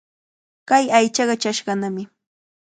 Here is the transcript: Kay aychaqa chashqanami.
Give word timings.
Kay 0.69 0.85
aychaqa 0.97 1.35
chashqanami. 1.41 2.03